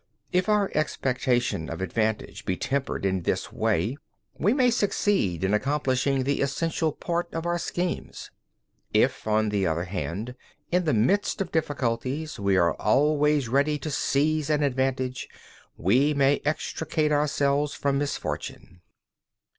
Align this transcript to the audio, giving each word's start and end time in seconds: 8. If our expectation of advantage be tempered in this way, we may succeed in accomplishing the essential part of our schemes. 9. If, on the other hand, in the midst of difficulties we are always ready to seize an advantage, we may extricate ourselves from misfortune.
8. 0.33 0.37
If 0.39 0.49
our 0.49 0.71
expectation 0.73 1.69
of 1.69 1.79
advantage 1.79 2.43
be 2.43 2.57
tempered 2.57 3.05
in 3.05 3.21
this 3.21 3.53
way, 3.53 3.97
we 4.35 4.51
may 4.51 4.71
succeed 4.71 5.43
in 5.43 5.53
accomplishing 5.53 6.23
the 6.23 6.41
essential 6.41 6.91
part 6.91 7.31
of 7.35 7.45
our 7.45 7.59
schemes. 7.59 8.31
9. 8.95 9.03
If, 9.03 9.27
on 9.27 9.49
the 9.49 9.67
other 9.67 9.83
hand, 9.83 10.33
in 10.71 10.85
the 10.85 10.93
midst 10.95 11.39
of 11.39 11.51
difficulties 11.51 12.39
we 12.39 12.57
are 12.57 12.73
always 12.73 13.47
ready 13.47 13.77
to 13.77 13.91
seize 13.91 14.49
an 14.49 14.63
advantage, 14.63 15.29
we 15.77 16.15
may 16.15 16.41
extricate 16.45 17.11
ourselves 17.11 17.75
from 17.75 17.99
misfortune. 17.99 18.81